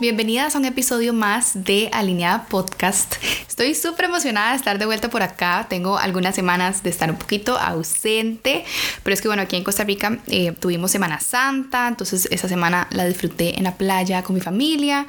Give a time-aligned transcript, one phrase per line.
[0.00, 3.16] Bienvenidas a un episodio más de Alineada Podcast.
[3.60, 5.66] Estoy súper emocionada de estar de vuelta por acá.
[5.68, 8.64] Tengo algunas semanas de estar un poquito ausente,
[9.02, 12.88] pero es que bueno, aquí en Costa Rica eh, tuvimos Semana Santa, entonces esa semana
[12.90, 15.06] la disfruté en la playa con mi familia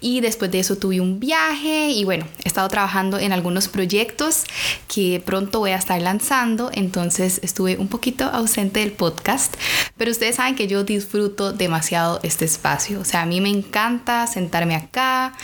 [0.00, 4.42] y después de eso tuve un viaje y bueno, he estado trabajando en algunos proyectos
[4.92, 9.54] que pronto voy a estar lanzando, entonces estuve un poquito ausente del podcast,
[9.96, 14.26] pero ustedes saben que yo disfruto demasiado este espacio, o sea, a mí me encanta
[14.26, 15.34] sentarme acá,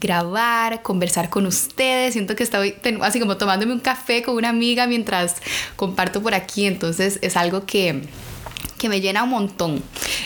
[0.00, 1.99] grabar, conversar con ustedes.
[2.12, 5.36] Siento que estoy así como tomándome un café con una amiga mientras
[5.76, 6.66] comparto por aquí.
[6.66, 8.02] Entonces es algo que,
[8.78, 9.82] que me llena un montón.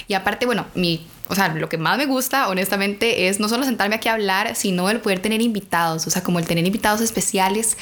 [0.09, 3.65] Y aparte, bueno, mi o sea, lo que más me gusta, honestamente, es no solo
[3.65, 7.01] sentarme aquí a hablar, sino el poder tener invitados, o sea, como el tener invitados
[7.01, 7.79] especiales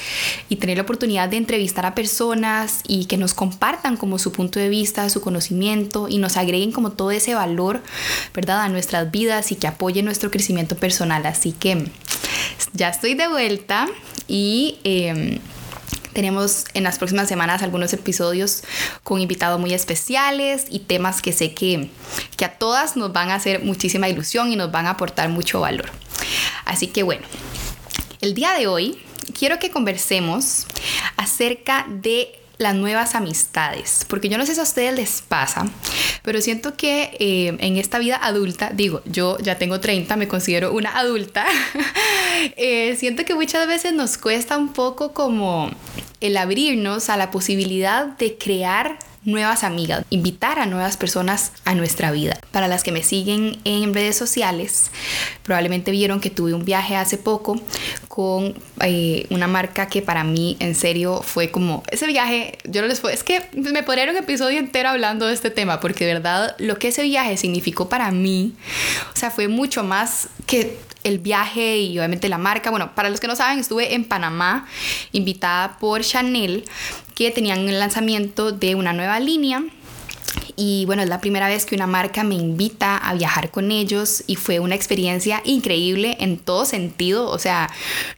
[0.47, 4.59] y tener la oportunidad de entrevistar a personas y que nos compartan como su punto
[4.59, 7.81] de vista, su conocimiento y nos agreguen como todo ese valor,
[8.33, 11.25] ¿verdad?, a nuestras vidas y que apoyen nuestro crecimiento personal.
[11.25, 11.89] Así que
[12.73, 13.87] ya estoy de vuelta
[14.27, 14.79] y...
[14.83, 15.39] Eh,
[16.13, 18.63] tenemos en las próximas semanas algunos episodios
[19.03, 21.89] con invitados muy especiales y temas que sé que,
[22.37, 25.59] que a todas nos van a hacer muchísima ilusión y nos van a aportar mucho
[25.59, 25.89] valor.
[26.65, 27.25] Así que bueno,
[28.21, 29.01] el día de hoy
[29.37, 30.67] quiero que conversemos
[31.17, 35.67] acerca de las nuevas amistades, porque yo no sé si a ustedes les pasa,
[36.23, 40.73] pero siento que eh, en esta vida adulta, digo, yo ya tengo 30, me considero
[40.73, 41.45] una adulta,
[42.57, 45.69] eh, siento que muchas veces nos cuesta un poco como
[46.21, 52.11] el abrirnos a la posibilidad de crear nuevas amigas, invitar a nuevas personas a nuestra
[52.11, 52.39] vida.
[52.51, 54.91] Para las que me siguen en redes sociales,
[55.43, 57.59] probablemente vieron que tuve un viaje hace poco
[58.07, 62.87] con eh, una marca que para mí en serio fue como ese viaje, yo no
[62.87, 66.13] les puedo, es que me podría un episodio entero hablando de este tema porque de
[66.13, 68.53] verdad lo que ese viaje significó para mí,
[69.13, 72.69] o sea, fue mucho más que el viaje y obviamente la marca.
[72.69, 74.67] Bueno, para los que no saben, estuve en Panamá
[75.11, 76.63] invitada por Chanel
[77.15, 79.63] que tenían el lanzamiento de una nueva línea
[80.55, 84.23] y bueno, es la primera vez que una marca me invita a viajar con ellos
[84.27, 87.29] y fue una experiencia increíble en todo sentido.
[87.29, 87.69] O sea,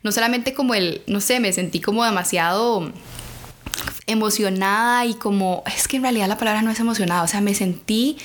[0.04, 2.92] no solamente como el, no sé, me sentí como demasiado
[4.08, 7.56] emocionada y como, es que en realidad la palabra no es emocionada, o sea, me
[7.56, 8.18] sentí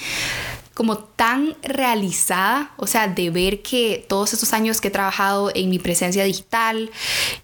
[0.74, 5.68] como tan realizada, o sea, de ver que todos estos años que he trabajado en
[5.68, 6.90] mi presencia digital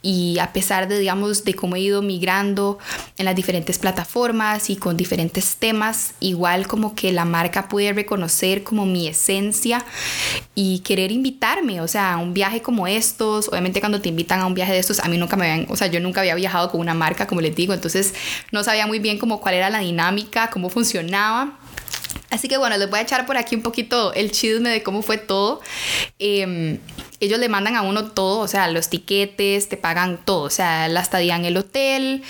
[0.07, 2.79] y a pesar de, digamos, de cómo he ido migrando
[3.19, 8.63] en las diferentes plataformas y con diferentes temas, igual como que la marca puede reconocer
[8.63, 9.85] como mi esencia
[10.55, 14.47] y querer invitarme, o sea, a un viaje como estos, obviamente cuando te invitan a
[14.47, 16.71] un viaje de estos, a mí nunca me habían, o sea, yo nunca había viajado
[16.71, 18.15] con una marca, como les digo, entonces
[18.53, 21.59] no sabía muy bien como cuál era la dinámica, cómo funcionaba.
[22.31, 25.03] Así que bueno, les voy a echar por aquí un poquito el chisme de cómo
[25.03, 25.61] fue todo.
[26.19, 26.79] Em,
[27.21, 30.89] ellos le mandan a uno todo, o sea, los tiquetes, te pagan todo, o sea,
[30.89, 32.23] la estadía en el hotel,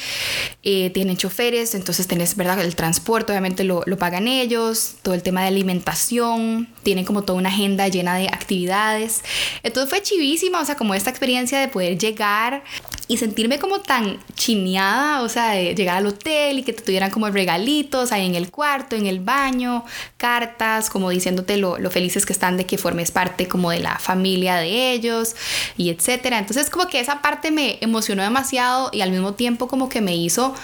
[0.63, 2.61] eh, tienen choferes, entonces tenés, ¿verdad?
[2.61, 7.39] El transporte, obviamente lo, lo, pagan ellos, todo el tema de alimentación, tienen como toda
[7.39, 9.23] una agenda llena de actividades.
[9.63, 12.63] Entonces fue chivísima, o sea, como esta experiencia de poder llegar
[13.09, 17.11] y sentirme como tan chineada, o sea, de llegar al hotel y que te tuvieran
[17.11, 19.85] como regalitos ahí en el cuarto, en el baño,
[20.17, 23.99] cartas, como diciéndote lo, lo felices que están de que formes parte como de la
[23.99, 25.35] familia de ellos
[25.77, 26.39] y etcétera.
[26.39, 30.15] Entonces como que esa parte me emocionó demasiado y al mismo tiempo como que me
[30.17, 30.55] hizo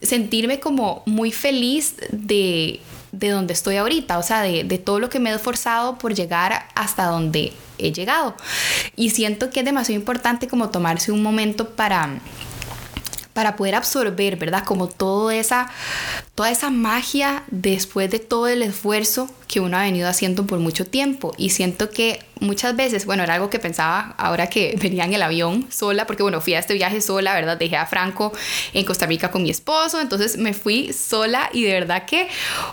[0.00, 2.80] sentirme como muy feliz de
[3.10, 6.14] de donde estoy ahorita, o sea, de, de, todo lo que me he esforzado por
[6.14, 8.36] llegar hasta donde he llegado.
[8.96, 12.20] Y siento que es demasiado importante como tomarse un momento para
[13.38, 14.64] para poder absorber, ¿verdad?
[14.64, 15.70] Como toda esa,
[16.34, 20.84] toda esa magia después de todo el esfuerzo que uno ha venido haciendo por mucho
[20.84, 21.32] tiempo.
[21.36, 25.22] Y siento que muchas veces, bueno, era algo que pensaba ahora que venía en el
[25.22, 27.56] avión sola, porque bueno, fui a este viaje sola, ¿verdad?
[27.56, 28.32] Dejé a Franco
[28.72, 32.28] en Costa Rica con mi esposo, entonces me fui sola y de verdad que,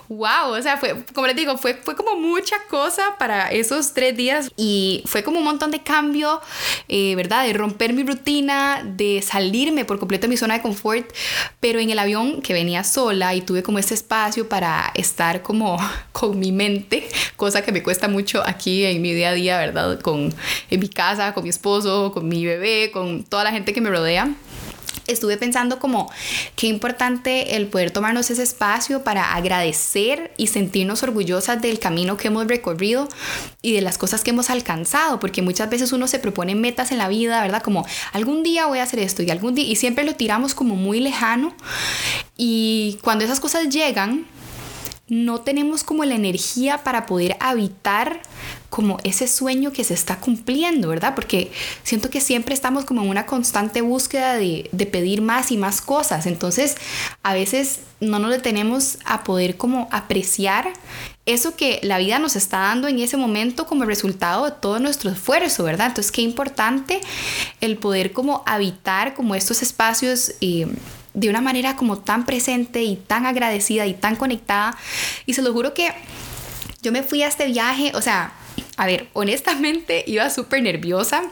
[0.09, 4.16] wow, o sea, fue, como les digo, fue, fue como mucha cosa para esos tres
[4.16, 6.42] días y fue como un montón de cambio,
[6.88, 7.45] eh, ¿verdad?
[7.45, 11.12] De romper mi rutina, de salirme por completo de mi zona de confort,
[11.60, 15.78] pero en el avión que venía sola y tuve como este espacio para estar como
[16.12, 20.00] con mi mente, cosa que me cuesta mucho aquí en mi día a día ¿verdad?
[20.02, 20.34] Con,
[20.69, 23.90] en mi casa, con mi esposo, con mi bebé, con toda la gente que me
[23.90, 24.30] rodea
[25.07, 26.12] estuve pensando como
[26.56, 32.28] qué importante el poder tomarnos ese espacio para agradecer y sentirnos orgullosas del camino que
[32.28, 33.07] hemos recorrido
[33.62, 36.98] y de las cosas que hemos alcanzado, porque muchas veces uno se propone metas en
[36.98, 37.62] la vida, ¿verdad?
[37.62, 40.75] Como algún día voy a hacer esto y algún día y siempre lo tiramos como
[40.75, 41.54] muy lejano
[42.38, 44.25] y cuando esas cosas llegan
[45.07, 48.22] no tenemos como la energía para poder habitar
[48.69, 51.13] como ese sueño que se está cumpliendo, ¿verdad?
[51.16, 51.52] Porque
[51.84, 55.80] siento que siempre estamos como en una constante búsqueda de, de pedir más y más
[55.80, 56.25] cosas.
[56.25, 56.75] Entonces,
[57.24, 60.74] a veces no nos detenemos a poder como apreciar
[61.25, 65.12] eso que la vida nos está dando en ese momento como resultado de todo nuestro
[65.12, 65.88] esfuerzo, ¿verdad?
[65.88, 67.00] Entonces, qué importante
[67.62, 70.34] el poder como habitar como estos espacios.
[70.42, 70.68] Eh,
[71.15, 74.77] de una manera como tan presente y tan agradecida y tan conectada.
[75.25, 75.91] Y se lo juro que
[76.81, 78.33] yo me fui a este viaje, o sea,
[78.77, 81.23] a ver, honestamente iba súper nerviosa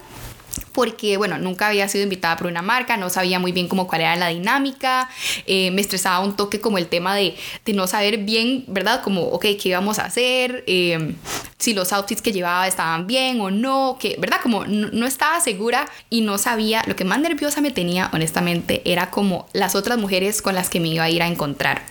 [0.74, 4.02] porque, bueno, nunca había sido invitada por una marca, no sabía muy bien cómo cuál
[4.02, 5.10] era la dinámica,
[5.46, 7.36] eh, me estresaba un toque como el tema de,
[7.66, 9.02] de, no saber bien, ¿verdad?
[9.04, 10.64] Como, ok, ¿qué íbamos a hacer?
[10.68, 11.16] Eh,
[11.58, 14.40] si los outfits que llevaba estaban bien o no, que, ¿verdad?
[14.42, 19.10] Como no, estaba segura y no sabía, lo que más nerviosa me tenía, honestamente, era
[19.12, 21.84] como las otras mujeres con las que me iba a ir a encontrar,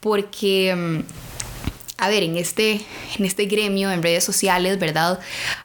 [0.00, 1.21] porque mm,
[1.98, 2.80] a ver, en este,
[3.18, 5.20] en este gremio, en redes sociales, ¿verdad?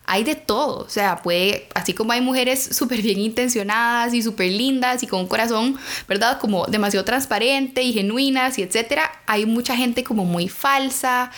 [0.06, 0.80] Hay de todo.
[0.86, 5.22] O sea, puede, así como hay mujeres súper bien intencionadas y súper lindas y con
[5.22, 5.78] un corazón,
[6.08, 6.40] ¿verdad?
[6.40, 11.32] Como demasiado transparente y genuinas y etcétera, hay mucha gente como muy falsa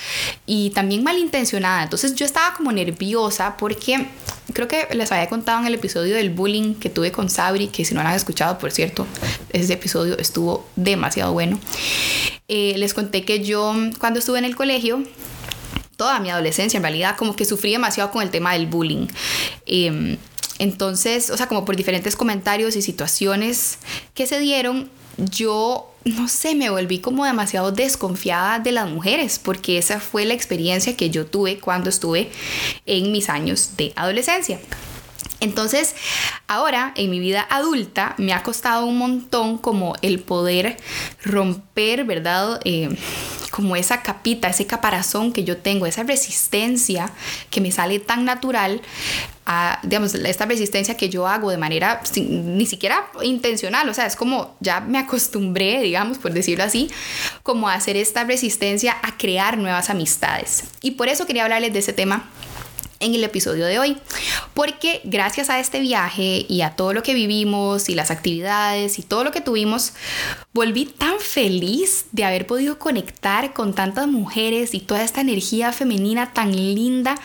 [0.46, 1.84] y también malintencionada.
[1.84, 4.08] Entonces yo estaba como nerviosa porque
[4.54, 7.86] creo que les había contado en el episodio del bullying que tuve con Sabri, que
[7.86, 9.06] si no lo han escuchado, por cierto,
[9.52, 11.60] ese episodio estuvo demasiado bueno.
[12.48, 15.04] Eh, les conté que yo cuando estuve en el colegio,
[15.98, 19.08] toda mi adolescencia en realidad, como que sufrí demasiado con el tema del bullying.
[19.66, 20.18] Em,
[20.58, 23.80] entonces, o sea, como por diferentes comentarios y situaciones
[24.14, 24.90] que se dieron,
[25.32, 30.34] yo, no sé, me volví como demasiado desconfiada de las mujeres, porque esa fue la
[30.34, 32.30] experiencia que yo tuve cuando estuve
[32.86, 34.60] en mis años de adolescencia.
[35.40, 35.96] Entonces,
[36.48, 40.78] ahora en mi vida adulta me ha costado un montón como el poder
[41.24, 42.60] romper, ¿verdad?
[42.66, 42.90] Eh,
[43.50, 47.12] como esa capita, ese caparazón que yo tengo, esa resistencia
[47.50, 48.82] que me sale tan natural
[49.46, 54.16] a, digamos, esta resistencia que yo hago de manera ni siquiera intencional, o sea, es
[54.16, 56.92] como ya me acostumbré, digamos, por decirlo así,
[57.42, 60.66] como a hacer esta resistencia a crear nuevas amistades.
[60.82, 62.30] Y por eso quería hablarles de ese tema
[63.00, 63.98] en el episodio de hoy.
[64.54, 69.04] Porque gracias a este viaje y a todo lo que vivimos y las actividades y
[69.04, 69.94] todo lo que tuvimos,
[70.54, 76.34] volví tan feliz de haber podido conectar con tantas mujeres y toda esta energía femenina
[76.34, 77.16] tan linda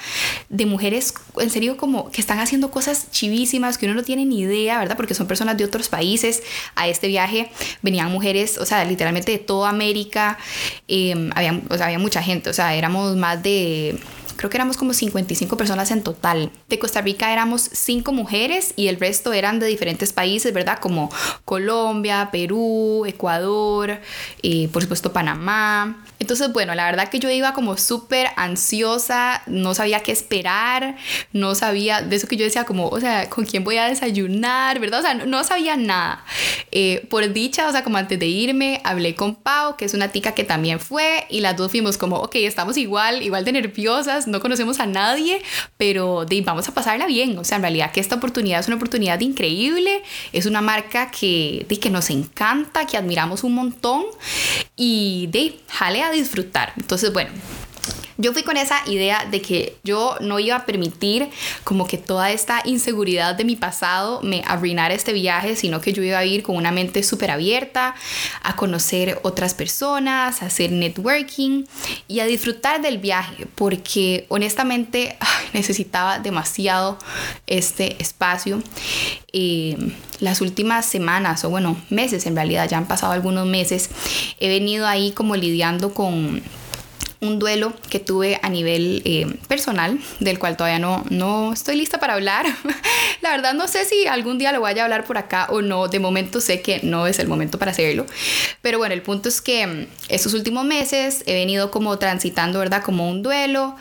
[0.48, 4.40] de mujeres en serio como que están haciendo cosas chivísimas que uno no tiene ni
[4.40, 4.96] idea, ¿verdad?
[4.96, 6.42] Porque son personas de otros países.
[6.76, 7.50] A este viaje
[7.82, 10.38] venían mujeres, o sea, literalmente de toda América.
[10.86, 13.98] Eh, había, o sea, había mucha gente, o sea, éramos más de
[14.36, 16.50] creo que éramos como 55 personas en total.
[16.68, 20.78] De Costa Rica éramos 5 mujeres y el resto eran de diferentes países, ¿verdad?
[20.78, 21.10] Como
[21.44, 24.00] Colombia, Perú, Ecuador,
[24.42, 26.04] y por supuesto Panamá.
[26.24, 30.96] Entonces, bueno, la verdad que yo iba como súper ansiosa, no sabía qué esperar,
[31.34, 34.80] no sabía, de eso que yo decía como, o sea, ¿con quién voy a desayunar?
[34.80, 35.00] ¿Verdad?
[35.00, 36.24] O sea, no, sabía nada.
[36.70, 40.08] Eh, por dicha, o sea, como antes de irme, hablé con Pau, que es una
[40.08, 44.26] tica que también fue, y las dos fuimos como, ok, estamos igual, igual de nerviosas,
[44.26, 45.42] no conocemos a nadie,
[45.76, 47.36] pero de, vamos a pasarla bien.
[47.36, 51.66] O sea, en realidad que esta oportunidad es una oportunidad increíble, es una marca que,
[51.68, 54.04] de, que nos encanta, que admiramos un montón,
[54.74, 56.72] y de, jale a disfrutar.
[56.76, 57.30] Entonces, bueno,
[58.16, 61.28] yo fui con esa idea de que yo no iba a permitir
[61.64, 66.02] como que toda esta inseguridad de mi pasado me arruinara este viaje, sino que yo
[66.02, 67.94] iba a ir con una mente súper abierta,
[68.42, 71.64] a conocer otras personas, a hacer networking
[72.08, 75.16] y a disfrutar del viaje, porque honestamente
[75.52, 76.98] necesitaba demasiado
[77.46, 78.62] este espacio.
[79.32, 79.76] Eh,
[80.20, 83.90] las últimas semanas, o bueno, meses en realidad, ya han pasado algunos meses,
[84.38, 86.42] he venido ahí como lidiando con
[87.24, 91.98] un duelo que tuve a nivel eh, personal, del cual todavía no, no estoy lista
[91.98, 92.46] para hablar.
[93.22, 95.88] La verdad no sé si algún día lo vaya a hablar por acá o no.
[95.88, 98.06] De momento sé que no es el momento para hacerlo.
[98.62, 102.82] Pero bueno, el punto es que mm, estos últimos meses he venido como transitando, ¿verdad?
[102.82, 103.76] Como un duelo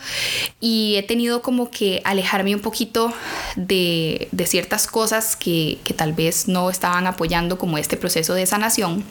[0.60, 3.14] y he tenido como que alejarme un poquito
[3.56, 8.46] de, de ciertas cosas que, que tal vez no estaban apoyando como este proceso de
[8.46, 9.04] sanación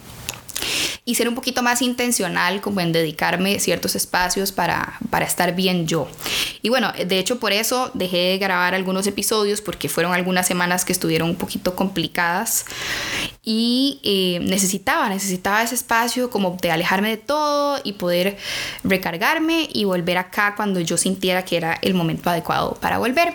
[1.05, 5.87] y ser un poquito más intencional como en dedicarme ciertos espacios para, para estar bien
[5.87, 6.09] yo.
[6.63, 10.85] Y bueno, de hecho por eso dejé de grabar algunos episodios porque fueron algunas semanas
[10.85, 12.65] que estuvieron un poquito complicadas
[13.45, 18.37] y eh, necesitaba, necesitaba ese espacio como de alejarme de todo y poder
[18.85, 23.35] recargarme y volver acá cuando yo sintiera que era el momento adecuado para volver.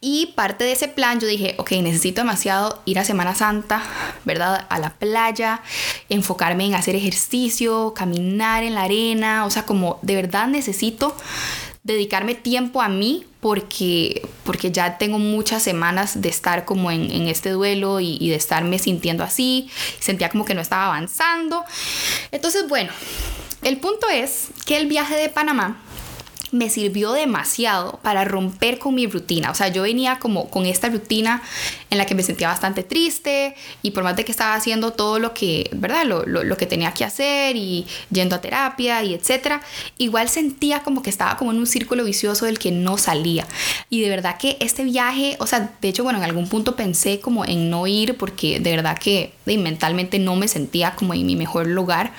[0.00, 3.82] Y parte de ese plan yo dije, ok, necesito demasiado ir a Semana Santa,
[4.24, 4.66] ¿verdad?
[4.68, 5.62] A la playa,
[6.08, 11.16] enfocarme en hacer ejercicio, caminar en la arena, o sea, como de verdad necesito
[11.84, 17.50] dedicarme tiempo a mí porque, porque ya tengo muchas semanas de estar como en, este
[17.50, 19.68] duelo y, y, de estarme sintiendo así,
[20.00, 21.62] sentía como que no estaba avanzando.
[22.32, 22.90] Entonces, bueno,
[23.62, 25.78] el punto es que el viaje de Panamá
[26.54, 29.50] me sirvió demasiado para romper con mi rutina.
[29.50, 31.42] O sea, yo venía como con esta rutina
[31.90, 35.18] en la que me sentía bastante triste y por más de que estaba haciendo todo
[35.18, 36.04] lo que, ¿verdad?
[36.04, 39.62] Lo, lo, que tenía que hacer y yendo a terapia y etcétera,
[39.98, 43.48] igual sentía como que estaba como en un círculo vicioso del que no salía.
[43.90, 47.18] Y de verdad que este viaje, o sea, de hecho, bueno, en algún punto pensé
[47.18, 51.34] como en no ir porque de verdad que mentalmente no me sentía como en mi
[51.34, 52.12] mejor lugar,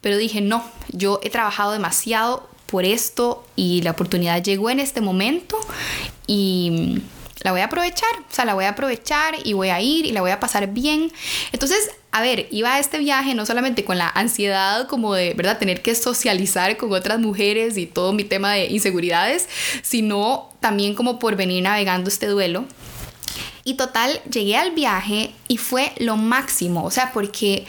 [0.00, 5.00] pero dije, no, yo he trabajado demasiado por esto y la oportunidad llegó en este
[5.00, 5.58] momento
[6.26, 7.00] y
[7.40, 10.12] la voy a aprovechar, o sea, la voy a aprovechar y voy a ir y
[10.12, 11.10] la voy a pasar bien.
[11.52, 15.58] Entonces, a ver, iba a este viaje no solamente con la ansiedad como de, ¿verdad?,
[15.58, 19.48] tener que socializar con otras mujeres y todo mi tema de inseguridades,
[19.82, 22.66] sino también como por venir navegando este duelo.
[23.64, 27.66] Y total, llegué al viaje y fue lo máximo, o sea, porque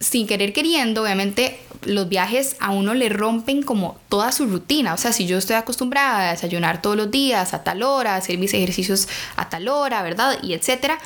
[0.00, 4.94] sin querer queriendo, obviamente los viajes a uno le rompen como toda su rutina.
[4.94, 8.38] O sea, si yo estoy acostumbrada a desayunar todos los días a tal hora, hacer
[8.38, 10.38] mis ejercicios a tal hora, ¿verdad?
[10.42, 10.98] Y etcétera.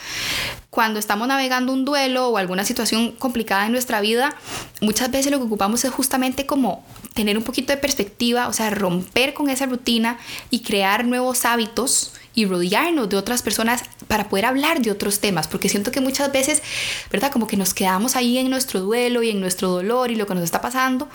[0.71, 4.35] Cuando estamos navegando un duelo o alguna situación complicada en nuestra vida,
[4.81, 8.69] muchas veces lo que ocupamos es justamente como tener un poquito de perspectiva, o sea,
[8.71, 10.19] romper con esa rutina
[10.51, 15.49] y crear nuevos hábitos y rodearnos de otras personas para poder hablar de otros temas,
[15.49, 16.63] porque siento que muchas veces,
[17.11, 17.33] ¿verdad?
[17.33, 20.35] Como que nos quedamos ahí en nuestro duelo y en nuestro dolor y lo que
[20.35, 21.09] nos está pasando,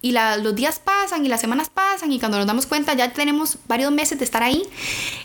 [0.00, 3.58] y los días pasan y las semanas pasan y cuando nos damos cuenta ya tenemos
[3.68, 4.62] varios meses de estar ahí.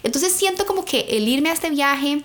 [0.04, 2.22] Entonces siento como que el irme a este viaje,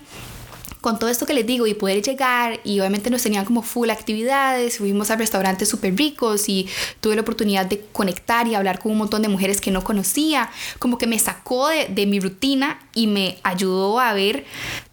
[0.83, 3.89] con todo esto que les digo y poder llegar y obviamente nos tenían como full
[3.89, 6.67] actividades, fuimos a restaurantes súper ricos y
[6.99, 10.51] tuve la oportunidad de conectar y hablar con un montón de mujeres que no conocía,
[10.79, 14.43] como que me sacó de, de mi rutina y me ayudó a ver,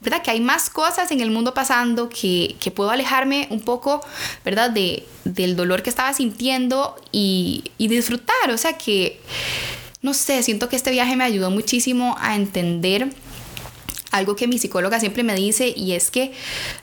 [0.00, 0.22] ¿verdad?
[0.22, 4.00] Que hay más cosas en el mundo pasando, que, que puedo alejarme un poco,
[4.44, 4.70] ¿verdad?
[4.70, 9.20] De, del dolor que estaba sintiendo y, y disfrutar, o sea que,
[10.02, 13.12] no sé, siento que este viaje me ayudó muchísimo a entender
[14.10, 16.32] algo que mi psicóloga siempre me dice y es que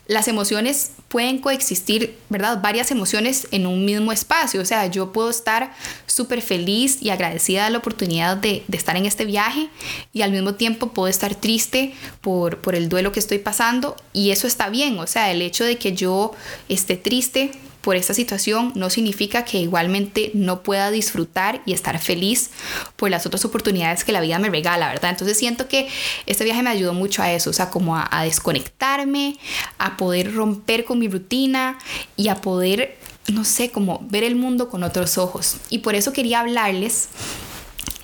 [0.07, 2.61] las emociones pueden coexistir, ¿verdad?
[2.61, 4.61] Varias emociones en un mismo espacio.
[4.61, 5.73] O sea, yo puedo estar
[6.05, 9.69] súper feliz y agradecida de la oportunidad de, estar en este viaje
[10.13, 14.31] y al mismo tiempo puedo estar triste por, por el duelo que estoy pasando y
[14.31, 14.99] eso está bien.
[14.99, 16.33] O sea, el hecho de que yo
[16.69, 17.51] esté triste
[17.87, 22.49] por esta situación no significa que igualmente no pueda disfrutar y estar feliz
[22.97, 25.11] por las otras oportunidades que la vida me regala, ¿verdad?
[25.11, 25.87] Entonces siento que
[26.25, 29.37] este viaje me ayudó mucho a eso, o sea, como a, desconectarme,
[29.77, 31.77] a poder romper con mi rutina
[32.17, 35.55] y a poder, no sé, como ver el mundo con otros ojos.
[35.69, 37.07] Y por eso quería hablarles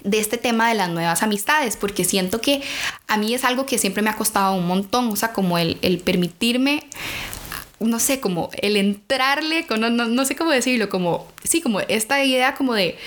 [0.06, 2.62] de este tema de las nuevas amistades, porque siento que
[3.10, 5.78] a mí es algo que siempre me ha costado un montón, o sea, como el,
[5.82, 6.86] el permitirme
[7.88, 12.24] no sé, como el entrarle, no, no, no, sé cómo decirlo, como, sí, como esta
[12.24, 12.98] idea como de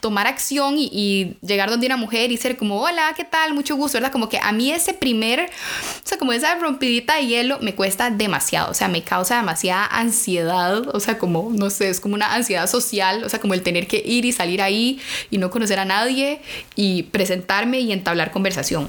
[0.00, 3.54] tomar acción y, llegar donde una mujer y ser como, hola, ¿qué tal?
[3.54, 4.12] Mucho gusto, ¿verdad?
[4.12, 8.10] Como que a mí ese primer, o sea, como esa rompidita de hielo me cuesta
[8.10, 12.34] demasiado, o sea, me causa demasiada ansiedad, o sea, como, no sé, es como una
[12.34, 15.78] ansiedad social, o sea, como el tener que ir y salir ahí y no conocer
[15.78, 16.40] a nadie
[16.76, 18.88] y presentarme y entablar conversación.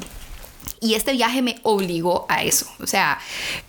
[0.81, 2.67] Y este viaje me obligó a eso.
[2.79, 3.19] O sea,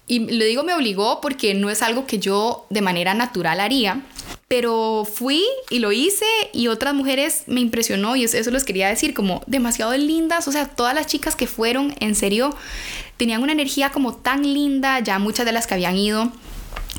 [0.07, 4.03] y le digo me obligó porque no es algo que yo de manera natural haría.
[4.49, 9.13] Pero fui y lo hice y otras mujeres me impresionó y eso les quería decir
[9.15, 10.47] como demasiado lindas.
[10.47, 12.55] O sea, todas las chicas que fueron, en serio,
[13.17, 15.01] tenían una energía como tan linda.
[15.01, 16.33] Ya muchas de las que habían ido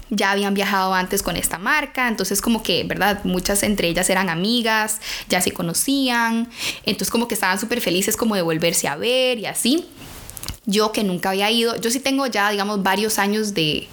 [0.10, 3.24] ya habían viajado antes con esta marca, entonces como que, ¿verdad?
[3.24, 5.00] Muchas entre ellas eran amigas,
[5.30, 6.50] ya se conocían,
[6.86, 9.86] entonces como que estaban súper felices como de volverse a ver y así.
[10.66, 13.88] Yo que nunca había ido, yo sí tengo ya, digamos, varios años de,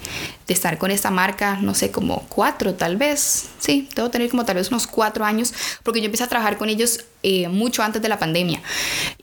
[0.47, 4.45] de estar con esta marca, no sé, como cuatro tal vez, sí, debo tener como
[4.45, 5.53] tal vez unos cuatro años,
[5.83, 8.61] porque yo empecé a trabajar con ellos eh, mucho antes de la pandemia.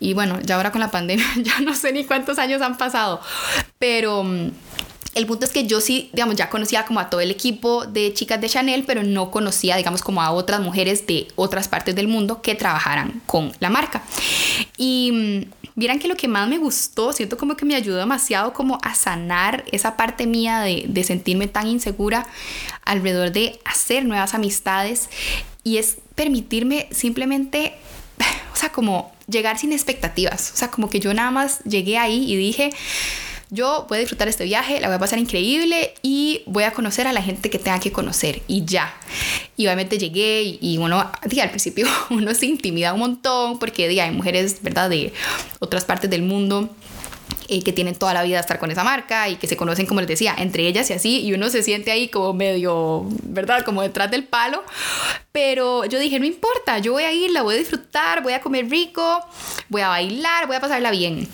[0.00, 3.20] Y bueno, ya ahora con la pandemia ya no sé ni cuántos años han pasado,
[3.78, 4.50] pero mm,
[5.14, 8.14] el punto es que yo sí, digamos, ya conocía como a todo el equipo de
[8.14, 12.08] chicas de Chanel, pero no conocía, digamos, como a otras mujeres de otras partes del
[12.08, 14.02] mundo que trabajaran con la marca.
[14.78, 18.54] Y vieran mm, que lo que más me gustó, siento como que me ayudó demasiado
[18.54, 22.26] como a sanar esa parte mía de, de sentirme tan insegura
[22.84, 25.10] alrededor de hacer nuevas amistades
[25.62, 27.74] y es permitirme simplemente
[28.72, 32.70] como llegar sin expectativas, o sea, como que yo nada más llegué ahí y dije,
[33.52, 37.06] yo voy a disfrutar este viaje, la voy a pasar increíble y voy a conocer
[37.06, 38.94] a la gente que tenga que conocer y ya.
[39.58, 44.10] Y obviamente llegué y, y uno, al principio uno se intimida un montón porque hay
[44.10, 45.12] mujeres, ¿verdad?, de
[45.60, 46.70] otras partes del mundo
[47.48, 50.00] eh, que tienen toda la vida estar con esa marca y que se conocen, como
[50.00, 53.66] les decía, entre ellas y así, y uno se siente ahí como medio, ¿verdad?
[53.66, 54.64] Como detrás del palo.
[55.30, 58.40] Pero yo dije, no importa, yo voy a ir, la voy a disfrutar, voy a
[58.40, 59.20] comer rico,
[59.68, 61.28] voy a bailar, voy a pasarla bien.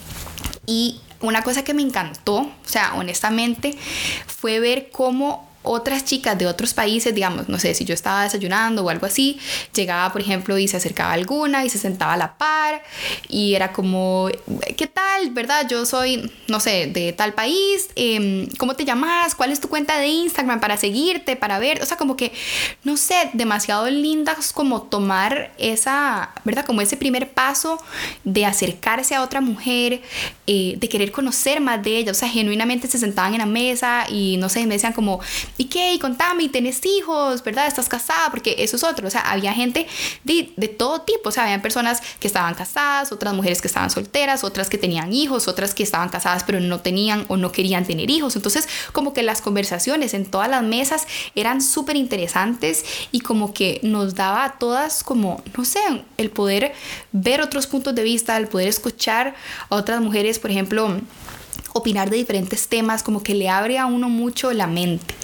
[0.67, 3.77] Y una cosa que me encantó, o sea, honestamente,
[4.27, 8.85] fue ver cómo otras chicas de otros países, digamos, no sé, si yo estaba desayunando
[8.85, 9.39] o algo así,
[9.75, 12.83] llegaba, por ejemplo, y se acercaba alguna y se sentaba a la par
[13.29, 14.29] y era como,
[14.77, 15.31] ¿qué tal?
[15.31, 15.67] ¿Verdad?
[15.69, 19.35] Yo soy, no sé, de tal país, em, ¿cómo te llamas?
[19.35, 21.83] ¿Cuál es tu cuenta de Instagram para seguirte, para ver?
[21.83, 22.33] O sea, como que,
[22.85, 26.65] no sé, demasiado lindas como tomar esa, ¿verdad?
[26.65, 27.79] Como ese primer paso
[28.25, 30.01] de acercarse a otra mujer,
[30.47, 34.07] eh, de querer conocer más de ella, o sea, genuinamente se sentaban en la mesa
[34.09, 35.21] y no sé, me decían como,
[35.59, 35.93] ¿y qué?
[35.95, 37.43] Y contame, ¿y tenés hijos?
[37.45, 37.67] ¿Verdad?
[37.67, 38.31] ¿Estás casada?
[38.31, 39.07] Porque eso es otro.
[39.09, 39.87] O sea, había gente
[40.25, 41.29] de, de todo tipo.
[41.29, 45.13] O sea, había personas que estaban casadas, otras mujeres que estaban solteras, otras que tenían
[45.13, 48.37] hijos, otras que estaban casadas pero no tenían o no querían tener hijos.
[48.37, 53.81] Entonces, como que las conversaciones en todas las mesas eran súper interesantes y como que
[53.83, 55.81] nos daba a todas como, no sé,
[56.17, 56.73] el poder
[57.13, 59.35] ver otros puntos de vista, el poder escuchar
[59.69, 61.01] a otras mujeres, por ejemplo,
[61.73, 65.15] opinar de diferentes temas, como que le abre a uno mucho la mente.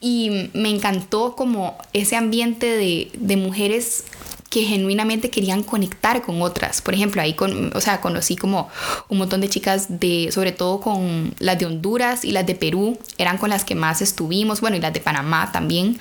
[0.00, 4.04] Y me encantó como ese ambiente de, de mujeres
[4.50, 6.80] que genuinamente querían conectar con otras.
[6.80, 8.68] Por ejemplo, ahí con, o sea, conocí como
[9.08, 12.98] un montón de chicas de, sobre todo con las de Honduras y las de Perú,
[13.18, 15.98] eran con las que más estuvimos, bueno, y las de Panamá también.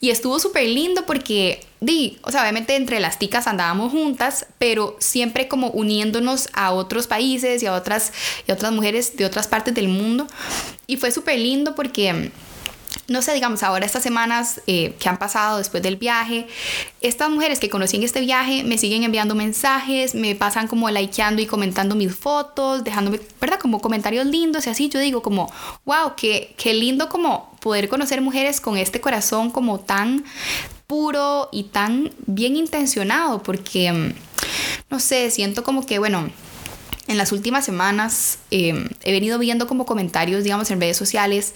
[0.00, 4.96] Y estuvo súper lindo porque di, o sea, obviamente entre las ticas andábamos juntas, pero
[5.00, 8.12] siempre como uniéndonos a otros países y a otras,
[8.46, 10.26] y a otras mujeres de otras partes del mundo.
[10.86, 12.30] Y fue súper lindo porque
[13.08, 16.46] no sé, digamos, ahora estas semanas eh, que han pasado después del viaje,
[17.00, 21.42] estas mujeres que conocí en este viaje me siguen enviando mensajes, me pasan como likeando
[21.42, 23.58] y comentando mis fotos, dejándome, ¿verdad?
[23.58, 24.88] Como comentarios lindos y así.
[24.88, 25.52] Yo digo como,
[25.84, 30.24] wow, qué, qué lindo como poder conocer mujeres con este corazón como tan
[30.86, 34.12] puro y tan bien intencionado, porque, mm,
[34.90, 36.30] no sé, siento como que, bueno,
[37.12, 41.54] en las últimas semanas em, he venido viendo como comentarios, digamos, en redes sociales.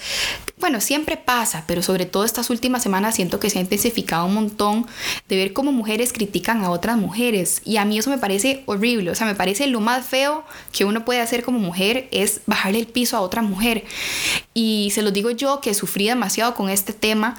[0.59, 4.35] Bueno, siempre pasa, pero sobre todo estas últimas semanas siento que se ha intensificado un
[4.35, 4.87] montón
[5.29, 7.63] de ver cómo mujeres critican a otras mujeres.
[7.65, 9.11] Y a mí eso me parece horrible.
[9.11, 12.79] O sea, me parece lo más feo que uno puede hacer como mujer es bajarle
[12.79, 13.85] el piso a otra mujer.
[14.55, 17.37] Y se lo digo yo que sufrí demasiado con este tema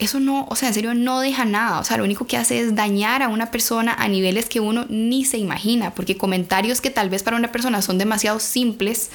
[0.00, 2.60] eso no, o sea, en serio no deja nada, o sea, lo único que hace
[2.60, 6.90] es dañar a una persona a niveles que uno ni se imagina, porque comentarios que
[6.90, 9.10] tal vez para una persona son demasiado simples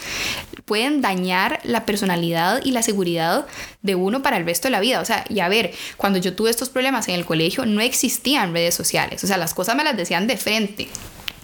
[0.65, 3.45] pueden dañar la personalidad y la seguridad
[3.81, 6.35] de uno para el resto de la vida, o sea, y a ver, cuando yo
[6.35, 9.83] tuve estos problemas en el colegio no existían redes sociales, o sea, las cosas me
[9.83, 10.87] las decían de frente,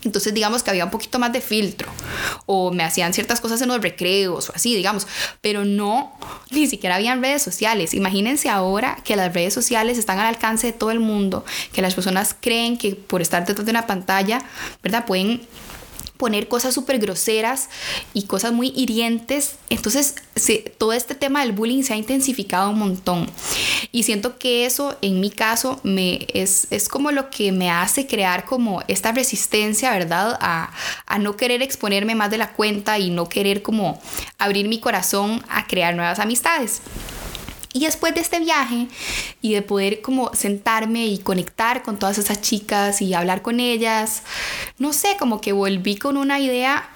[0.03, 1.91] entonces digamos que había un poquito más de filtro
[2.45, 5.07] o me hacían ciertas cosas en los recreos o así, digamos,
[5.41, 6.13] pero no,
[6.49, 7.93] ni siquiera habían redes sociales.
[7.93, 11.93] Imagínense ahora que las redes sociales están al alcance de todo el mundo, que las
[11.93, 14.41] personas creen que por estar detrás de una pantalla,
[14.81, 15.05] ¿verdad?
[15.05, 15.41] Pueden
[16.21, 17.67] poner cosas súper groseras
[18.13, 19.55] y cosas muy hirientes.
[19.71, 20.13] Entonces,
[20.77, 23.27] todo este tema del bullying se ha intensificado un montón.
[23.91, 28.05] Y siento que eso, en mi caso, me, es, es como lo que me hace
[28.05, 30.37] crear como esta resistencia, ¿verdad?
[30.39, 30.71] A,
[31.07, 33.99] a no querer exponerme más de la cuenta y no querer como
[34.37, 36.83] abrir mi corazón a crear nuevas amistades.
[37.73, 38.87] Y después de este viaje
[39.41, 44.23] y de poder como sentarme y conectar con todas esas chicas y hablar con ellas,
[44.77, 46.89] no sé, como que volví con una idea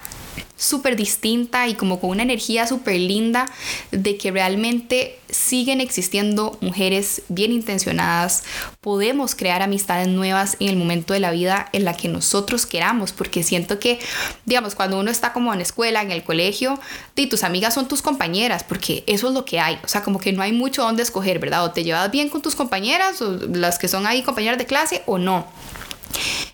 [0.56, 3.46] súper distinta y como con una energía súper linda
[3.90, 8.44] de que realmente siguen existiendo mujeres bien intencionadas,
[8.80, 13.12] podemos crear amistades nuevas en el momento de la vida en la que nosotros queramos,
[13.12, 13.98] porque siento que,
[14.44, 16.78] digamos, cuando uno está como en escuela, en el colegio,
[17.14, 20.18] y tus amigas son tus compañeras, porque eso es lo que hay, o sea, como
[20.18, 21.64] que no hay mucho donde escoger, ¿verdad?
[21.64, 25.02] O te llevas bien con tus compañeras, o las que son ahí compañeras de clase,
[25.06, 25.46] o no.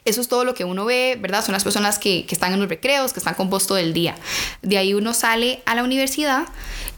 [0.04, 1.44] Eso es todo lo que uno ve, ¿verdad?
[1.44, 4.16] Son las personas que, están en los recreos, que están con vos todo el día.
[4.60, 6.48] De ahí uno sale a la universidad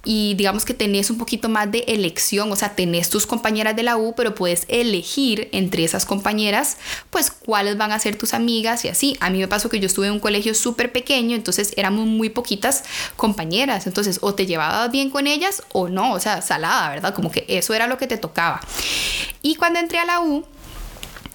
[0.04, 3.82] y digamos que tenés un poquito más de elección, o sea, tenés tus compañeras de
[3.82, 6.78] la U, pero puedes elegir entre esas compañeras,
[7.10, 9.16] pues cuáles van a ser tus amigas y así.
[9.20, 12.30] A mí me pasó que yo estuve en un colegio súper pequeño, entonces éramos muy
[12.30, 12.84] poquitas
[13.16, 17.14] compañeras, entonces o te llevabas bien con ellas o no, o sea, salada, ¿verdad?
[17.14, 18.60] Como que eso era lo que te tocaba.
[19.42, 20.46] Y cuando entré a la U,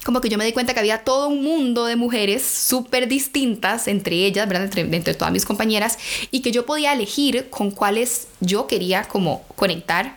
[0.03, 3.88] como que yo me di cuenta que había todo un mundo de mujeres súper distintas
[3.88, 4.65] entre ellas, ¿verdad?
[4.65, 5.97] Entre, entre, todas mis compañeras,
[6.31, 10.15] y que yo podía elegir con cuáles yo quería como conectar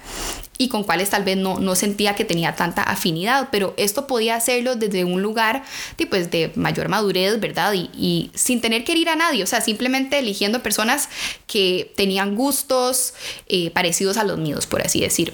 [0.58, 4.36] y con cuáles tal vez no, no sentía que tenía tanta afinidad, pero esto podía
[4.36, 5.64] hacerlo desde un lugar
[6.08, 7.74] pues, de mayor madurez, ¿verdad?
[7.74, 11.08] Y, sin tener que ir a nadie, o sea, simplemente eligiendo personas
[11.46, 13.14] que tenían gustos
[13.48, 15.32] eh, parecidos a los míos, por así decir.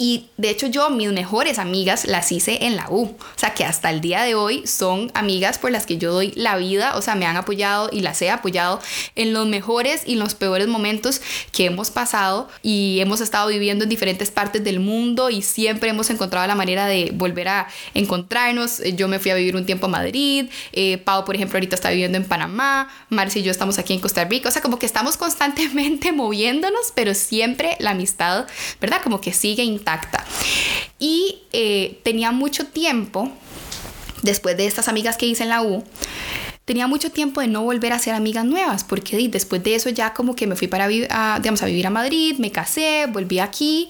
[0.00, 3.02] Y de hecho yo mis mejores amigas las hice en la U.
[3.02, 6.32] O sea que hasta el día de hoy son amigas por las que yo doy
[6.36, 6.96] la vida.
[6.96, 8.80] O sea, me han apoyado y las he apoyado
[9.16, 12.48] en los mejores y los peores momentos que hemos pasado.
[12.62, 16.86] Y hemos estado viviendo en diferentes partes del mundo y siempre hemos encontrado la manera
[16.86, 18.80] de volver a encontrarnos.
[18.94, 20.48] Yo me fui a vivir un tiempo a Madrid.
[20.72, 22.88] Eh, Pau, por ejemplo, ahorita está viviendo en Panamá.
[23.08, 24.48] Marcia y yo estamos aquí en Costa Rica.
[24.48, 28.46] O sea, como que estamos constantemente moviéndonos, pero siempre la amistad,
[28.80, 29.00] ¿verdad?
[29.02, 29.64] Como que sigue
[30.98, 33.30] y eh, tenía mucho tiempo,
[34.22, 35.84] después de estas amigas que hice en la U,
[36.64, 40.12] tenía mucho tiempo de no volver a ser amigas nuevas, porque después de eso ya
[40.12, 40.84] como que me fui para
[41.62, 43.88] a vivir a Madrid, me casé, volví aquí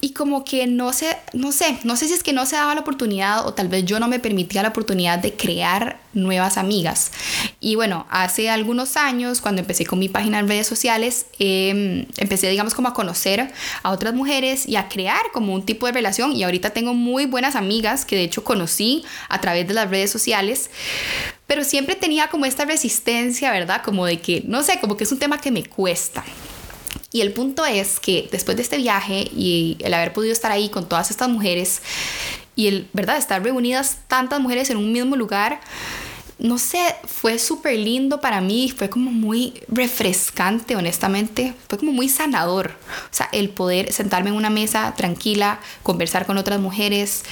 [0.00, 2.74] y como que no sé, no sé, no sé si es que no se daba
[2.74, 7.12] la oportunidad o tal vez yo no me permitía la oportunidad de crear nuevas amigas.
[7.60, 12.48] Y bueno, hace algunos años, cuando empecé con mi página en redes sociales, em, empecé,
[12.48, 16.32] digamos, como a conocer a otras mujeres y a crear como un tipo de relación.
[16.32, 20.10] Y ahorita tengo muy buenas amigas que de hecho conocí a través de las redes
[20.10, 20.70] sociales.
[21.46, 23.82] Pero siempre tenía como esta resistencia, ¿verdad?
[23.84, 26.24] Como de que, no sé, como que es un tema que me cuesta.
[27.12, 30.68] Y el punto es que después de este viaje y el haber podido estar ahí
[30.68, 31.82] con todas estas mujeres
[32.54, 35.60] y el, ¿verdad?, estar reunidas tantas mujeres en un mismo lugar,
[36.40, 42.08] no sé, fue súper lindo para mí, fue como muy refrescante, honestamente, fue como muy
[42.08, 42.72] sanador.
[42.88, 47.24] O sea, el poder sentarme en una mesa tranquila, conversar con otras mujeres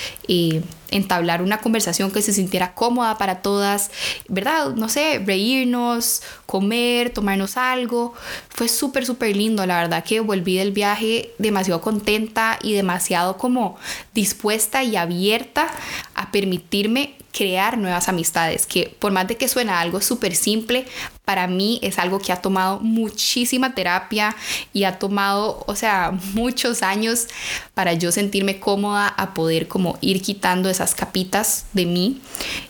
[0.90, 3.90] entablar una conversación que se sintiera cómoda para todas,
[4.28, 4.74] ¿verdad?
[4.74, 8.14] No sé, reírnos, comer, tomarnos algo.
[8.48, 13.76] Fue súper, súper lindo, la verdad que volví del viaje demasiado contenta y demasiado como
[14.14, 15.68] dispuesta y abierta
[16.14, 20.86] a permitirme crear nuevas amistades, que por más de que suena algo súper simple,
[21.24, 24.34] para mí es algo que ha tomado muchísima terapia
[24.72, 27.28] y ha tomado, o sea, muchos años
[27.74, 32.20] para yo sentirme cómoda a poder como ir quitando esas capitas de mí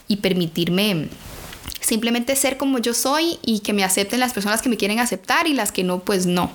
[0.07, 1.09] y permitirme
[1.81, 5.46] simplemente ser como yo soy y que me acepten las personas que me quieren aceptar
[5.46, 6.52] y las que no, pues no.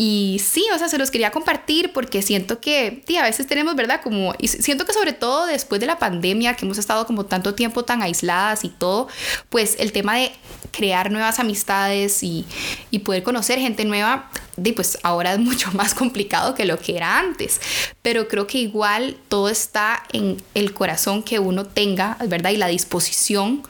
[0.00, 4.00] Y sí, o sea, se los quería compartir porque siento que, a veces tenemos, ¿verdad?
[4.00, 7.56] Como, y siento que sobre todo después de la pandemia, que hemos estado como tanto
[7.56, 9.08] tiempo tan aisladas y todo,
[9.48, 10.30] pues el tema de
[10.70, 12.46] crear nuevas amistades y,
[12.92, 14.30] y poder conocer gente nueva,
[14.74, 17.60] pues ahora es mucho más complicado que lo que era antes.
[18.00, 22.50] Pero creo que igual todo está en el corazón que uno tenga, ¿verdad?
[22.50, 23.62] Y la disposición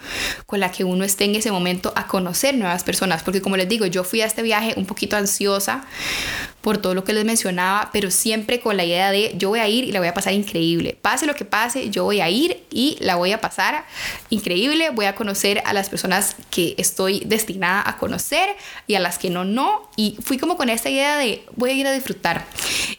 [0.45, 3.23] con la que uno esté en ese momento a conocer nuevas personas.
[3.23, 5.87] Porque como les digo, yo fui a este viaje un poquito ansiosa
[6.61, 9.69] por todo lo que les mencionaba, pero siempre con la idea de yo voy a
[9.69, 10.99] ir y la voy a pasar increíble.
[11.01, 13.85] Pase lo que pase, yo voy a ir y la voy a pasar
[14.29, 14.91] increíble.
[14.91, 18.49] Voy a conocer a las personas que estoy destinada a conocer
[18.87, 19.89] y a las que no, no.
[19.97, 22.45] Y fui como con esta idea de voy a ir a disfrutar.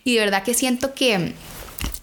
[0.04, 1.34] Y de verdad que siento que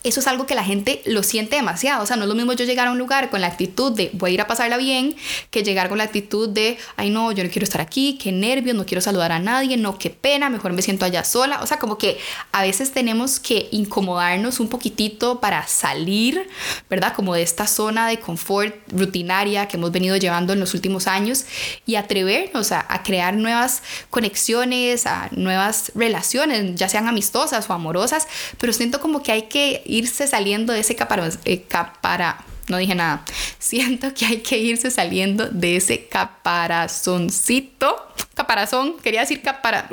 [0.06, 2.04] eso es algo que la gente lo siente demasiado.
[2.04, 4.10] O sea, no es lo mismo yo llegar a un lugar con la actitud de
[4.12, 5.16] voy a ir a pasarla bien
[5.50, 8.76] que llegar con la actitud de, ay no, yo no quiero estar aquí, qué nervios,
[8.76, 11.60] no quiero saludar a nadie, no, qué pena, mejor me siento allá sola.
[11.60, 12.18] O sea, como que
[12.52, 16.48] a veces tenemos que incomodarnos un poquitito para salir,
[16.88, 17.12] ¿verdad?
[17.12, 21.46] Como de esta zona de confort rutinaria que hemos venido llevando en los últimos años
[21.84, 28.28] y atrevernos a, a crear nuevas conexiones, a nuevas relaciones, ya sean amistosas o amorosas,
[28.58, 32.94] pero siento como que hay que irse saliendo de ese caparón, eh, capara, no dije
[32.94, 33.22] nada.
[33.58, 37.96] Siento que hay que irse saliendo de ese caparazoncito.
[38.34, 39.88] Caparazón, quería decir capara.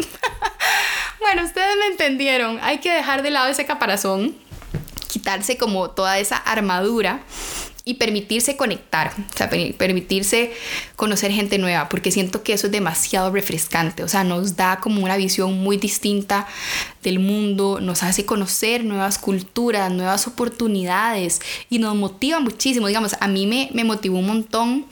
[1.19, 2.59] bueno, ustedes me entendieron.
[2.61, 4.35] Hay que dejar de lado ese caparazón,
[5.07, 7.21] quitarse como toda esa armadura
[7.85, 10.53] y permitirse conectar, o sea, permitirse
[10.95, 15.03] conocer gente nueva, porque siento que eso es demasiado refrescante, o sea, nos da como
[15.03, 16.47] una visión muy distinta
[17.01, 23.27] del mundo, nos hace conocer nuevas culturas, nuevas oportunidades y nos motiva muchísimo, digamos, a
[23.27, 24.85] mí me, me motivó un montón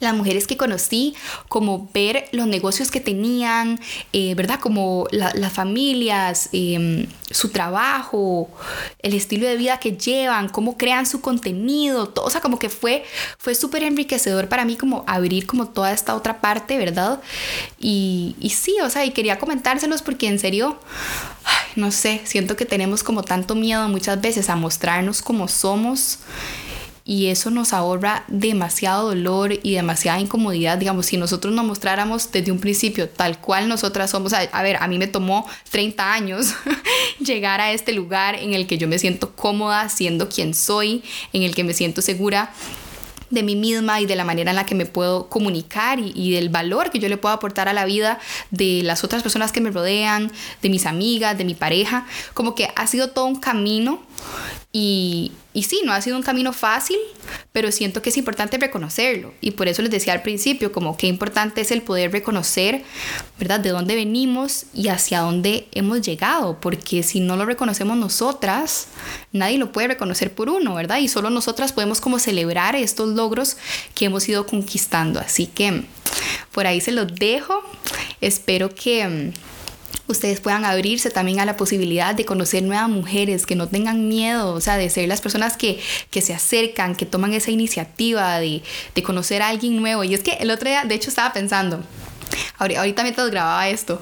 [0.00, 1.14] las mujeres que conocí,
[1.48, 3.80] como ver los negocios que tenían,
[4.12, 4.58] eh, ¿verdad?
[4.58, 8.50] Como las familias, em, su trabajo,
[9.00, 12.68] el estilo de vida que llevan, cómo crean su contenido, todo, o sea, como que
[12.68, 13.04] fue,
[13.38, 17.20] fue súper enriquecedor para mí como abrir como toda esta otra parte, ¿verdad?
[17.78, 20.78] Y, y sí, o sea, y quería comentárselos porque en serio,
[21.76, 26.18] no sé, siento que tenemos como tanto miedo muchas veces a mostrarnos como somos
[27.04, 32.52] y eso nos ahorra demasiado dolor y demasiada incomodidad, digamos, si nosotros nos mostráramos desde
[32.52, 36.54] un principio tal cual nosotras somos, a, ver, a mí me tomó 30 años
[37.18, 41.42] llegar a este lugar en el que yo me siento cómoda siendo quien soy, en
[41.42, 42.52] el que me siento segura
[43.30, 46.48] de mí misma y de la manera en la que me puedo comunicar y, del
[46.48, 48.18] valor que yo le puedo aportar a la vida
[48.50, 50.32] de las otras personas que me rodean,
[50.62, 52.06] de mis amigas, de mi pareja.
[52.34, 54.02] Como que ha sido todo un camino
[54.72, 56.96] y, sí, no ha sido un camino fácil,
[57.50, 59.34] pero siento que es importante reconocerlo.
[59.40, 62.84] Y por eso les decía al principio, como qué importante es el poder reconocer,
[63.38, 66.60] ¿verdad?, de dónde venimos y hacia dónde hemos llegado.
[66.60, 68.86] Porque si no lo reconocemos nosotras,
[69.32, 70.98] nadie lo puede reconocer por uno, ¿verdad?
[70.98, 73.56] Y solo nosotras podemos como celebrar estos logros
[73.96, 75.18] que hemos ido conquistando.
[75.18, 75.82] Así que
[76.52, 77.60] por ahí se los dejo.
[78.20, 79.32] Espero que
[80.12, 84.52] ustedes puedan abrirse también a la posibilidad de conocer nuevas mujeres, que no tengan miedo,
[84.54, 88.62] o sea, de ser las personas que, que se acercan, que toman esa iniciativa de,
[88.94, 90.04] de, conocer a alguien nuevo.
[90.04, 91.82] Y es que el otro día, de hecho, estaba pensando,
[92.58, 94.00] ahorita mientras grababa esto,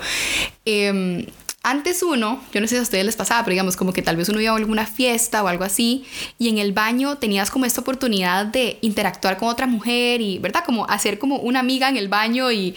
[0.65, 1.27] eh,
[1.63, 4.17] antes uno, yo no sé si a ustedes les pasaba, pero digamos como que tal
[4.17, 6.05] vez uno iba a alguna fiesta o algo así
[6.39, 10.63] y en el baño tenías como esta oportunidad de interactuar con otra mujer y, ¿verdad?
[10.65, 12.77] Como hacer como una amiga en el baño y,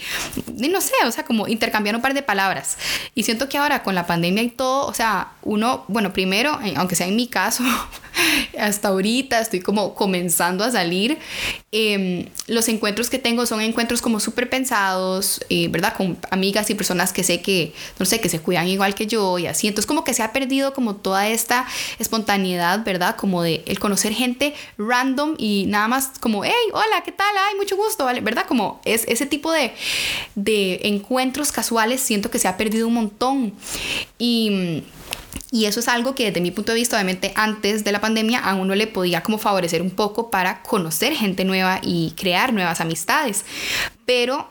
[0.58, 2.76] no sé, o sea, como intercambiar un par de palabras.
[3.14, 6.74] Y siento que ahora con la pandemia y todo, o sea, uno, bueno, primero, eh,
[6.76, 7.62] aunque sea en mi caso,
[8.58, 11.18] hasta ahorita estoy como comenzando a salir,
[11.70, 15.94] em, los encuentros que tengo son encuentros como súper pensados, eh, ¿verdad?
[15.96, 19.38] Con amigas y personas que sé que, no sé, que se cuidan igual que yo
[19.38, 19.68] y así.
[19.68, 21.66] Entonces como que se ha perdido como toda esta
[21.98, 23.16] espontaneidad, ¿verdad?
[23.16, 27.34] Como de el conocer gente random y nada más como, hey, hola, ¿qué tal?
[27.48, 28.20] Ay, mucho gusto, ¿vale?
[28.20, 28.46] ¿Verdad?
[28.46, 29.72] Como es ese tipo de,
[30.34, 33.54] de encuentros casuales siento que se ha perdido un montón.
[34.18, 34.82] Y
[35.52, 38.38] y eso es algo que desde mi punto de vista, obviamente antes de la pandemia,
[38.38, 42.80] a uno le podía como favorecer un poco para conocer gente nueva y crear nuevas
[42.80, 43.44] amistades.
[44.06, 44.48] Pero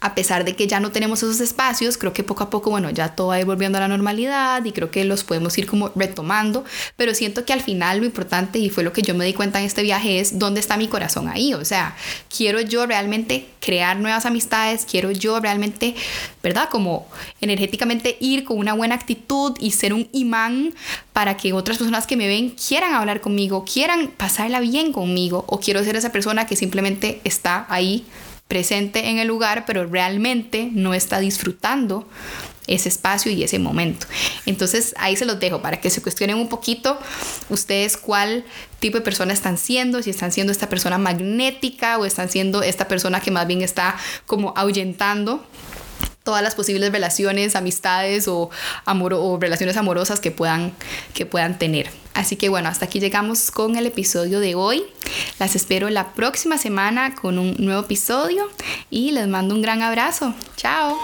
[0.00, 2.88] a pesar de que ya no tenemos esos espacios, creo que poco a poco, bueno,
[2.90, 5.90] ya todo va a volviendo a la normalidad y creo que los podemos ir como
[5.94, 6.64] retomando,
[6.96, 9.60] pero siento que al final lo importante, y fue lo que yo me di cuenta
[9.60, 11.96] en este viaje, es dónde está mi corazón ahí, o sea,
[12.34, 15.94] quiero yo realmente crear nuevas amistades, quiero yo realmente,
[16.42, 16.68] ¿verdad?
[16.70, 17.06] Como
[17.40, 20.72] energéticamente ir con una buena actitud y ser un imán
[21.12, 25.60] para que otras personas que me ven quieran hablar conmigo, quieran pasarla bien conmigo, o
[25.60, 28.06] quiero ser esa persona que simplemente está ahí
[28.50, 32.06] presente en el lugar, pero realmente no está disfrutando
[32.66, 34.06] ese espacio y ese momento.
[34.44, 36.98] Entonces ahí se los dejo para que se cuestionen un poquito
[37.48, 38.44] ustedes cuál
[38.80, 42.88] tipo de persona están siendo, si están siendo esta persona magnética o están siendo esta
[42.88, 45.44] persona que más bien está como ahuyentando
[46.22, 48.50] todas las posibles relaciones, amistades o,
[48.84, 50.72] amor o relaciones amorosas que puedan,
[51.14, 51.90] que puedan tener.
[52.14, 54.84] Así que bueno, hasta aquí llegamos con el episodio de hoy.
[55.38, 58.48] Las espero la próxima semana con un nuevo episodio
[58.90, 60.34] y les mando un gran abrazo.
[60.56, 60.98] Chao.